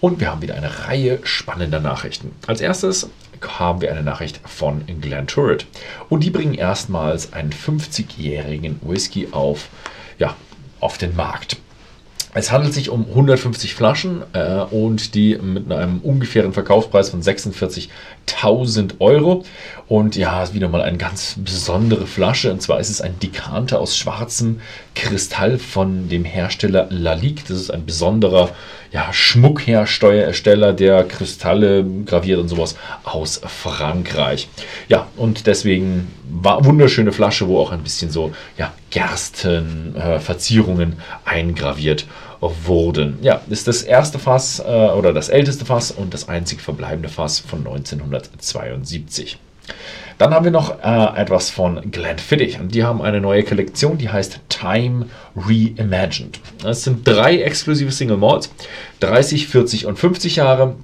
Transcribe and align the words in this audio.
Und 0.00 0.20
wir 0.20 0.30
haben 0.30 0.42
wieder 0.42 0.54
eine 0.54 0.86
Reihe 0.86 1.18
spannender 1.24 1.80
Nachrichten. 1.80 2.36
Als 2.46 2.60
erstes 2.60 3.10
haben 3.44 3.80
wir 3.80 3.90
eine 3.90 4.04
Nachricht 4.04 4.40
von 4.48 4.86
Glen 4.86 5.26
Turret. 5.26 5.66
Und 6.08 6.22
die 6.22 6.30
bringen 6.30 6.54
erstmals 6.54 7.32
einen 7.32 7.50
50-jährigen 7.50 8.78
Whisky 8.82 9.26
auf, 9.32 9.70
ja, 10.20 10.36
auf 10.78 10.96
den 10.96 11.16
Markt. 11.16 11.56
Es 12.34 12.50
handelt 12.50 12.72
sich 12.72 12.88
um 12.88 13.06
150 13.06 13.74
Flaschen 13.74 14.22
äh, 14.32 14.60
und 14.70 15.14
die 15.14 15.36
mit 15.36 15.70
einem 15.70 16.00
ungefähren 16.00 16.54
Verkaufspreis 16.54 17.10
von 17.10 17.22
46.000 17.22 19.00
Euro. 19.00 19.44
Und 19.86 20.16
ja, 20.16 20.54
wieder 20.54 20.70
mal 20.70 20.80
eine 20.80 20.96
ganz 20.96 21.36
besondere 21.36 22.06
Flasche. 22.06 22.50
Und 22.50 22.62
zwar 22.62 22.80
ist 22.80 22.88
es 22.88 23.02
ein 23.02 23.18
Dekanter 23.18 23.80
aus 23.80 23.98
schwarzem 23.98 24.60
Kristall 24.94 25.58
von 25.58 26.08
dem 26.08 26.24
Hersteller 26.24 26.86
Lalique. 26.88 27.44
Das 27.48 27.58
ist 27.58 27.70
ein 27.70 27.84
besonderer 27.84 28.48
ja, 28.92 29.12
Schmuckhersteller, 29.12 30.72
der 30.74 31.04
Kristalle 31.04 31.84
graviert 32.04 32.38
und 32.38 32.48
sowas 32.48 32.76
aus 33.04 33.40
Frankreich. 33.44 34.48
Ja, 34.88 35.08
und 35.16 35.46
deswegen 35.46 36.12
war 36.28 36.64
wunderschöne 36.64 37.12
Flasche, 37.12 37.48
wo 37.48 37.58
auch 37.58 37.72
ein 37.72 37.82
bisschen 37.82 38.10
so 38.10 38.32
ja, 38.58 38.74
Gerstenverzierungen 38.90 40.92
äh, 40.92 41.28
eingraviert 41.28 42.06
wurden. 42.40 43.18
Ja, 43.22 43.40
ist 43.48 43.68
das 43.68 43.82
erste 43.82 44.18
Fass 44.18 44.60
äh, 44.60 44.62
oder 44.62 45.12
das 45.12 45.28
älteste 45.28 45.64
Fass 45.64 45.90
und 45.90 46.12
das 46.12 46.28
einzig 46.28 46.60
verbleibende 46.60 47.08
Fass 47.08 47.38
von 47.38 47.60
1972. 47.60 49.38
Dann 50.18 50.34
haben 50.34 50.44
wir 50.44 50.52
noch 50.52 50.82
äh, 50.82 51.20
etwas 51.20 51.50
von 51.50 51.90
Glenfiddich 51.90 52.60
und 52.60 52.74
die 52.74 52.84
haben 52.84 53.02
eine 53.02 53.20
neue 53.20 53.42
Kollektion, 53.42 53.98
die 53.98 54.08
heißt 54.08 54.40
Time 54.48 55.06
Reimagined. 55.36 56.40
Das 56.62 56.84
sind 56.84 57.06
drei 57.06 57.40
exklusive 57.40 57.90
Single 57.90 58.16
Malls, 58.16 58.50
30, 59.00 59.48
40 59.48 59.86
und 59.86 59.98
50 59.98 60.36
Jahre. 60.36 60.76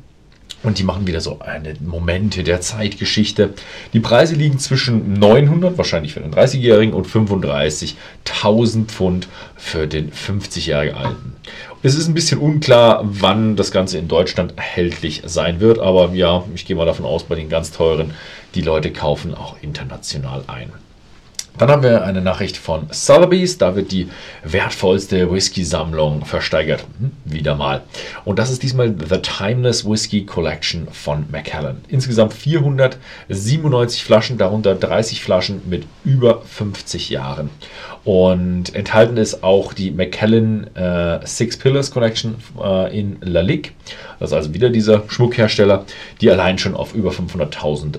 Und 0.64 0.78
die 0.78 0.82
machen 0.82 1.06
wieder 1.06 1.20
so 1.20 1.38
eine 1.38 1.74
Momente 1.80 2.42
der 2.42 2.60
Zeitgeschichte. 2.60 3.54
Die 3.92 4.00
Preise 4.00 4.34
liegen 4.34 4.58
zwischen 4.58 5.12
900, 5.12 5.78
wahrscheinlich 5.78 6.14
für 6.14 6.20
den 6.20 6.32
30-Jährigen, 6.34 6.94
und 6.94 7.06
35.000 7.06 8.86
Pfund 8.86 9.28
für 9.56 9.86
den 9.86 10.10
50-Jährigen 10.10 10.96
Alten. 10.96 11.36
Es 11.84 11.94
ist 11.94 12.08
ein 12.08 12.14
bisschen 12.14 12.40
unklar, 12.40 13.02
wann 13.04 13.54
das 13.54 13.70
Ganze 13.70 13.98
in 13.98 14.08
Deutschland 14.08 14.54
erhältlich 14.56 15.22
sein 15.24 15.60
wird, 15.60 15.78
aber 15.78 16.10
ja, 16.12 16.42
ich 16.54 16.66
gehe 16.66 16.74
mal 16.74 16.86
davon 16.86 17.06
aus, 17.06 17.22
bei 17.22 17.36
den 17.36 17.48
ganz 17.48 17.70
teuren, 17.70 18.14
die 18.56 18.62
Leute 18.62 18.90
kaufen 18.90 19.34
auch 19.34 19.56
international 19.62 20.42
ein. 20.48 20.72
Dann 21.58 21.70
haben 21.70 21.82
wir 21.82 22.04
eine 22.04 22.20
Nachricht 22.20 22.56
von 22.56 22.86
Sotheby's. 22.90 23.58
Da 23.58 23.74
wird 23.74 23.90
die 23.90 24.08
wertvollste 24.44 25.30
Whisky-Sammlung 25.32 26.24
versteigert. 26.24 26.84
Hm, 27.00 27.10
wieder 27.24 27.56
mal. 27.56 27.82
Und 28.24 28.38
das 28.38 28.50
ist 28.50 28.62
diesmal 28.62 28.94
The 28.96 29.18
Timeless 29.18 29.84
Whisky 29.84 30.24
Collection 30.24 30.86
von 30.92 31.26
Macallan. 31.32 31.80
Insgesamt 31.88 32.32
497 32.32 34.04
Flaschen, 34.04 34.38
darunter 34.38 34.76
30 34.76 35.20
Flaschen 35.20 35.62
mit 35.68 35.84
über 36.04 36.42
50 36.42 37.10
Jahren. 37.10 37.50
Und 38.04 38.74
enthalten 38.74 39.16
ist 39.16 39.42
auch 39.42 39.72
die 39.72 39.90
Macallan 39.90 40.68
äh, 40.74 41.26
Six 41.26 41.56
Pillars 41.56 41.90
Collection 41.90 42.36
äh, 42.62 42.98
in 42.98 43.18
Lalique. 43.20 43.72
Das 44.18 44.30
ist 44.30 44.34
also 44.34 44.54
wieder 44.54 44.70
dieser 44.70 45.02
Schmuckhersteller, 45.08 45.84
die 46.20 46.30
allein 46.30 46.58
schon 46.58 46.74
auf 46.74 46.94
über 46.94 47.10
500.000 47.10 47.96
äh, 47.96 47.98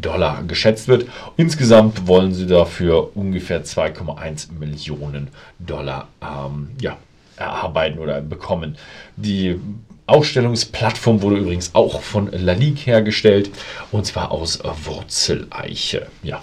Dollar 0.00 0.42
geschätzt 0.46 0.88
wird. 0.88 1.06
Insgesamt 1.36 2.06
wollen 2.06 2.32
sie 2.32 2.46
dafür 2.46 2.89
ungefähr 2.98 3.64
2,1 3.64 4.52
Millionen 4.58 5.28
Dollar 5.58 6.08
ähm, 6.22 6.70
ja, 6.80 6.96
erarbeiten 7.36 7.98
oder 7.98 8.20
bekommen. 8.20 8.76
Die 9.16 9.58
Ausstellungsplattform 10.06 11.22
wurde 11.22 11.36
übrigens 11.36 11.74
auch 11.74 12.02
von 12.02 12.30
Lalique 12.32 12.86
hergestellt 12.86 13.50
und 13.92 14.06
zwar 14.06 14.32
aus 14.32 14.60
Wurzeleiche. 14.84 16.08
Ja, 16.22 16.42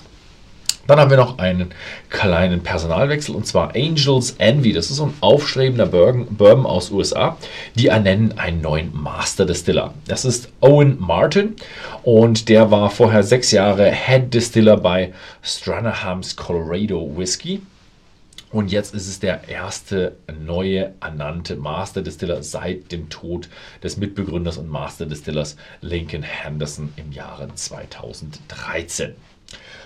dann 0.87 0.99
haben 0.99 1.09
wir 1.09 1.17
noch 1.17 1.37
einen 1.37 1.71
kleinen 2.09 2.63
Personalwechsel 2.63 3.35
und 3.35 3.45
zwar 3.45 3.75
Angels 3.75 4.35
Envy. 4.37 4.73
Das 4.73 4.89
ist 4.89 4.97
so 4.97 5.05
ein 5.05 5.13
aufstrebender 5.21 5.85
Bourbon 5.85 6.65
aus 6.65 6.91
USA. 6.91 7.37
Die 7.75 7.87
ernennen 7.87 8.37
einen 8.37 8.61
neuen 8.61 8.91
Master 8.93 9.45
Distiller. 9.45 9.93
Das 10.07 10.25
ist 10.25 10.49
Owen 10.61 10.97
Martin 10.99 11.55
und 12.03 12.49
der 12.49 12.71
war 12.71 12.89
vorher 12.89 13.23
sechs 13.23 13.51
Jahre 13.51 13.91
Head 13.91 14.33
Distiller 14.33 14.77
bei 14.77 15.13
Stranahams 15.43 16.35
Colorado 16.35 17.11
Whiskey. 17.15 17.61
Und 18.57 18.71
jetzt 18.71 18.95
ist 18.95 19.07
es 19.07 19.19
der 19.19 19.47
erste 19.47 20.17
neue 20.43 20.95
ernannte 20.99 21.57
Master 21.57 22.01
Distiller 22.01 22.41
seit 22.41 22.91
dem 22.91 23.07
Tod 23.07 23.49
des 23.83 23.97
Mitbegründers 23.97 24.57
und 24.57 24.67
Master 24.67 25.05
Distillers 25.05 25.57
Lincoln 25.81 26.23
Henderson 26.23 26.91
im 26.95 27.11
Jahre 27.11 27.53
2013. 27.53 29.13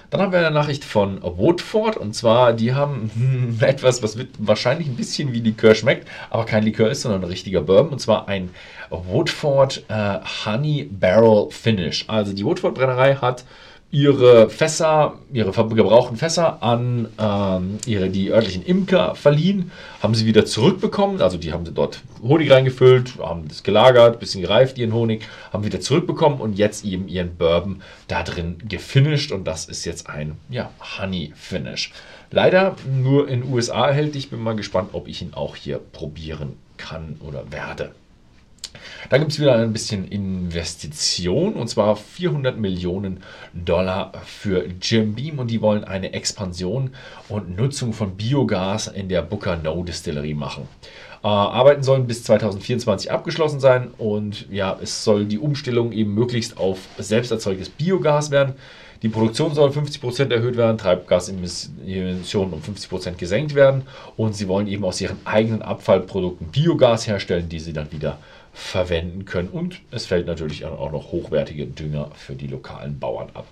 Dann 0.09 0.21
haben 0.21 0.31
wir 0.31 0.39
eine 0.39 0.51
Nachricht 0.51 0.85
von 0.85 1.21
Woodford 1.21 1.97
und 1.97 2.15
zwar, 2.15 2.53
die 2.53 2.73
haben 2.73 3.11
hm, 3.13 3.57
etwas, 3.67 4.03
was 4.03 4.17
wahrscheinlich 4.39 4.88
ein 4.88 4.95
bisschen 4.95 5.33
wie 5.33 5.41
Likör 5.41 5.75
schmeckt, 5.75 6.07
aber 6.29 6.45
kein 6.45 6.63
Likör 6.63 6.89
ist, 6.89 7.01
sondern 7.01 7.23
ein 7.23 7.29
richtiger 7.29 7.59
Bourbon 7.59 7.91
und 7.91 7.99
zwar 7.99 8.29
ein 8.29 8.51
Woodford 8.89 9.83
äh, 9.89 10.19
Honey 10.45 10.89
Barrel 10.89 11.51
Finish. 11.51 12.05
Also 12.07 12.31
die 12.31 12.45
Woodford 12.45 12.75
Brennerei 12.75 13.15
hat 13.15 13.43
ihre 13.91 14.50
Fässer, 14.50 15.16
ihre 15.34 15.52
gebrauchten 15.52 16.16
Fässer 16.16 16.63
an 16.63 17.09
ähm, 17.19 17.78
ihre, 17.85 18.09
die 18.09 18.31
örtlichen 18.31 18.63
Imker 18.63 19.16
verliehen, 19.16 19.72
haben 20.02 20.16
sie 20.16 20.25
wieder 20.25 20.46
zurückbekommen. 20.46 21.22
Also 21.22 21.38
die 21.38 21.52
haben 21.52 21.66
sie 21.66 21.74
dort 21.74 22.01
Honig 22.24 22.50
reingefüllt, 22.50 23.19
haben 23.19 23.47
das 23.47 23.63
gelagert, 23.63 24.19
bisschen 24.19 24.41
gereift, 24.41 24.78
ihren 24.78 24.94
Honig, 24.94 25.28
haben 25.51 25.66
wieder 25.66 25.81
zurückbekommen 25.81 26.40
und 26.40 26.57
jetzt 26.57 26.85
eben 26.85 27.07
ihren 27.09 27.35
Bourbon 27.35 27.81
da 28.07 28.24
drin 28.24 28.57
gefinisht 28.68 29.31
und 29.31 29.46
das 29.46 29.66
ist 29.66 29.85
jetzt 29.85 30.09
ein 30.09 30.38
ja, 30.50 30.72
Honey 30.97 31.34
Finish. 31.35 31.91
Leider 32.31 32.78
nur 32.90 33.28
in 33.28 33.44
USA 33.51 33.88
erhältlich. 33.88 34.30
Bin 34.30 34.41
mal 34.41 34.56
gespannt, 34.56 34.91
ob 34.94 35.09
ich 35.09 35.22
ihn 35.22 35.34
auch 35.34 35.57
hier 35.57 35.80
probieren 35.80 36.53
kann 36.78 37.18
oder 37.19 37.51
werde. 37.51 37.91
Dann 39.09 39.19
gibt 39.19 39.31
es 39.31 39.39
wieder 39.39 39.56
ein 39.56 39.73
bisschen 39.73 40.07
Investition 40.07 41.53
und 41.53 41.67
zwar 41.67 41.95
400 41.95 42.57
Millionen 42.57 43.22
Dollar 43.53 44.13
für 44.25 44.66
Jim 44.81 45.16
Beam 45.16 45.39
und 45.39 45.50
die 45.50 45.62
wollen 45.62 45.84
eine 45.84 46.13
Expansion 46.13 46.91
und 47.29 47.57
Nutzung 47.57 47.94
von 47.94 48.16
Biogas 48.16 48.88
in 48.88 49.09
der 49.09 49.22
Booker 49.22 49.57
No 49.57 49.84
Distillery 49.84 50.34
machen. 50.34 50.67
Äh, 51.23 51.28
Arbeiten 51.28 51.84
sollen 51.84 52.07
bis 52.07 52.23
2024 52.23 53.12
abgeschlossen 53.12 53.59
sein 53.59 53.89
und 53.97 54.47
ja, 54.50 54.78
es 54.81 55.03
soll 55.03 55.25
die 55.25 55.39
Umstellung 55.39 55.91
eben 55.91 56.13
möglichst 56.13 56.57
auf 56.57 56.79
selbsterzeugtes 56.97 57.69
Biogas 57.69 58.31
werden. 58.31 58.56
Die 59.01 59.09
Produktion 59.09 59.56
soll 59.56 59.72
50% 59.72 60.31
erhöht 60.31 60.57
werden, 60.57 60.78
Treibgasemissionen 60.78 62.53
um 62.53 62.62
50% 62.62 63.16
gesenkt 63.16 63.56
werden 63.56 63.84
und 64.16 64.35
sie 64.35 64.47
wollen 64.47 64.67
eben 64.67 64.85
aus 64.85 65.01
ihren 65.01 65.17
eigenen 65.25 65.63
Abfallprodukten 65.63 66.47
Biogas 66.47 67.07
herstellen, 67.07 67.50
die 67.50 67.59
sie 67.59 67.73
dann 67.73 67.91
wieder 67.91 68.19
verwenden 68.53 69.25
können. 69.25 69.50
Und 69.50 69.81
es 69.89 70.06
fällt 70.06 70.28
natürlich 70.28 70.66
auch 70.66 70.91
noch 70.91 71.12
hochwertige 71.12 71.66
Dünger 71.66 72.12
für 72.13 72.35
die 72.35 72.47
lokalen 72.47 73.00
Bauern 73.00 73.29
ab. 73.34 73.47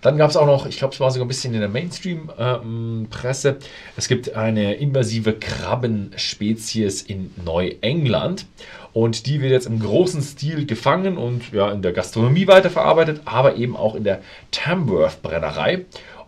Dann 0.00 0.16
gab 0.18 0.30
es 0.30 0.36
auch 0.36 0.46
noch, 0.46 0.66
ich 0.66 0.78
glaube, 0.78 0.94
es 0.94 1.00
war 1.00 1.10
sogar 1.10 1.24
ein 1.24 1.28
bisschen 1.28 1.54
in 1.54 1.60
der 1.60 1.68
Mainstream-Presse, 1.68 3.48
ähm, 3.48 3.56
es 3.96 4.08
gibt 4.08 4.34
eine 4.34 4.74
invasive 4.74 5.34
Krabbenspezies 5.34 7.02
in 7.02 7.32
Neuengland. 7.44 8.46
Und 8.92 9.26
die 9.26 9.42
wird 9.42 9.52
jetzt 9.52 9.66
im 9.66 9.78
großen 9.78 10.22
Stil 10.22 10.64
gefangen 10.64 11.18
und 11.18 11.52
ja, 11.52 11.70
in 11.70 11.82
der 11.82 11.92
Gastronomie 11.92 12.46
weiterverarbeitet, 12.46 13.20
aber 13.26 13.56
eben 13.56 13.76
auch 13.76 13.94
in 13.94 14.04
der 14.04 14.22
Tamworth 14.52 15.20
Brennerei. 15.20 15.84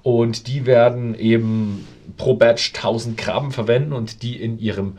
Und 0.08 0.46
die 0.46 0.64
werden 0.64 1.14
eben 1.14 1.86
pro 2.16 2.32
Batch 2.32 2.72
1000 2.74 3.18
Krabben 3.18 3.50
verwenden 3.50 3.92
und 3.92 4.22
die 4.22 4.36
in 4.36 4.58
ihrem 4.58 4.94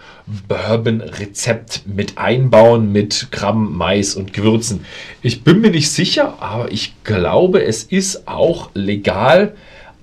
Bourbon-Rezept 0.48 1.82
mit 1.88 2.20
einbauen 2.20 2.92
mit 2.92 3.30
Krabben, 3.32 3.76
Mais 3.76 4.14
und 4.14 4.34
Gewürzen. 4.34 4.86
Ich 5.24 5.44
bin 5.44 5.62
mir 5.62 5.72
nicht 5.72 5.90
sicher, 5.90 6.36
aber 6.44 6.72
ich 6.72 6.94
glaube, 7.04 7.64
es 7.64 7.82
ist 7.82 8.28
auch 8.28 8.70
legal, 8.76 9.56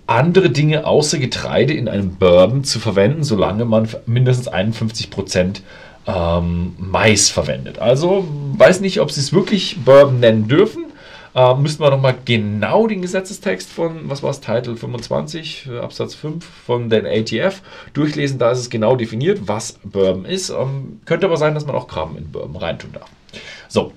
andere 0.09 0.51
Dinge 0.51 0.85
außer 0.85 1.19
Getreide 1.19 1.73
in 1.73 1.87
einem 1.87 2.17
Bourbon 2.17 2.65
zu 2.65 2.81
verwenden, 2.81 3.23
solange 3.23 3.65
man 3.65 3.89
mindestens 4.07 4.49
51 4.49 5.11
Prozent 5.11 5.63
ähm, 6.09 6.75
Mais 6.79 7.31
verwendet. 7.31 7.79
Also 7.79 8.27
weiß 8.57 8.81
nicht, 8.81 9.01
ob 9.01 9.13
sie 9.13 9.21
es 9.21 9.33
wirklich 9.33 9.77
Bourbon 9.85 10.19
nennen 10.19 10.49
dürfen. 10.49 10.86
Äh, 11.37 11.55
müssten 11.55 11.83
wir 11.83 11.91
nochmal 11.91 12.15
genau 12.25 12.87
den 12.87 13.03
Gesetzestext 13.03 13.71
von, 13.71 14.09
was 14.09 14.23
war 14.23 14.31
es, 14.31 14.41
Titel 14.41 14.75
25, 14.75 15.69
äh, 15.71 15.79
Absatz 15.81 16.15
5 16.15 16.43
von 16.43 16.89
den 16.89 17.05
ATF 17.05 17.61
durchlesen. 17.93 18.39
Da 18.39 18.51
ist 18.51 18.61
es 18.61 18.71
genau 18.71 18.97
definiert, 18.97 19.41
was 19.47 19.79
Bourbon 19.85 20.25
ist. 20.25 20.49
Ähm, 20.49 21.03
könnte 21.05 21.27
aber 21.27 21.37
sein, 21.37 21.53
dass 21.53 21.67
man 21.67 21.77
auch 21.77 21.89
Kram 21.89 22.17
in 22.17 22.33
Bourbon 22.33 22.57
reintun 22.57 22.93
darf. 22.93 23.11
So, 23.69 23.93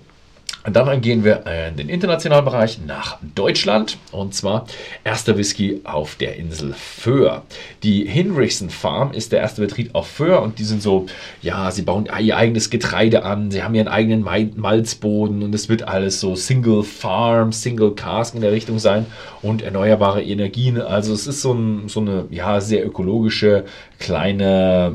Dann 0.63 0.99
gehen 0.99 1.23
wir 1.23 1.45
in 1.69 1.77
den 1.77 1.89
internationalen 1.89 2.43
Bereich 2.43 2.79
nach 2.85 3.17
Deutschland 3.33 3.97
und 4.11 4.33
zwar 4.35 4.65
erster 5.05 5.37
Whisky 5.37 5.79
auf 5.85 6.15
der 6.15 6.35
Insel 6.35 6.73
Föhr. 6.73 7.43
Die 7.81 8.05
Hinrichsen 8.05 8.69
Farm 8.69 9.13
ist 9.13 9.31
der 9.31 9.39
erste 9.39 9.61
Betrieb 9.61 9.91
auf 9.93 10.07
Föhr 10.07 10.41
und 10.41 10.59
die 10.59 10.65
sind 10.65 10.81
so, 10.81 11.05
ja, 11.41 11.71
sie 11.71 11.83
bauen 11.83 12.09
ihr 12.19 12.35
eigenes 12.35 12.69
Getreide 12.69 13.23
an, 13.23 13.51
sie 13.51 13.63
haben 13.63 13.73
ihren 13.73 13.87
eigenen 13.87 14.21
Malzboden 14.21 15.43
und 15.43 15.55
es 15.55 15.69
wird 15.69 15.87
alles 15.87 16.19
so 16.19 16.35
Single 16.35 16.83
Farm, 16.83 17.53
Single 17.53 17.91
Cask 17.91 18.35
in 18.35 18.41
der 18.41 18.51
Richtung 18.51 18.79
sein 18.79 19.05
und 19.41 19.61
erneuerbare 19.61 20.21
Energien. 20.21 20.81
Also 20.81 21.13
es 21.13 21.25
ist 21.25 21.41
so, 21.41 21.53
ein, 21.53 21.87
so 21.87 22.01
eine 22.01 22.25
ja, 22.31 22.59
sehr 22.59 22.85
ökologische 22.85 23.63
kleine 23.97 24.93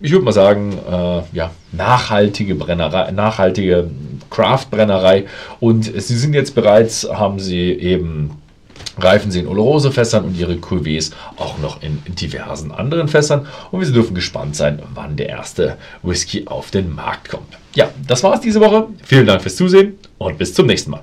ich 0.00 0.12
würde 0.12 0.24
mal 0.24 0.32
sagen, 0.32 0.78
äh, 0.88 1.22
ja, 1.32 1.50
nachhaltige 1.72 2.54
Brennerei, 2.54 3.10
nachhaltige 3.10 3.90
Craft-Brennerei. 4.30 5.26
Und 5.60 5.84
sie 5.84 6.16
sind 6.16 6.34
jetzt 6.34 6.54
bereits, 6.54 7.08
haben 7.10 7.40
sie 7.40 7.72
eben 7.72 8.30
reifen 8.98 9.30
sie 9.30 9.40
in 9.40 9.46
Oloroso-Fässern 9.46 10.24
und 10.24 10.36
ihre 10.36 10.54
Cuvées 10.54 11.12
auch 11.36 11.58
noch 11.58 11.82
in 11.82 12.02
diversen 12.06 12.72
anderen 12.72 13.08
Fässern. 13.08 13.46
Und 13.70 13.80
wir 13.80 13.92
dürfen 13.92 14.14
gespannt 14.14 14.56
sein, 14.56 14.82
wann 14.94 15.16
der 15.16 15.28
erste 15.28 15.76
Whisky 16.02 16.46
auf 16.46 16.70
den 16.70 16.94
Markt 16.94 17.28
kommt. 17.28 17.58
Ja, 17.74 17.90
das 18.06 18.22
war 18.24 18.34
es 18.34 18.40
diese 18.40 18.60
Woche. 18.60 18.88
Vielen 19.04 19.26
Dank 19.26 19.42
fürs 19.42 19.56
Zusehen 19.56 19.98
und 20.18 20.38
bis 20.38 20.54
zum 20.54 20.66
nächsten 20.66 20.90
Mal. 20.90 21.02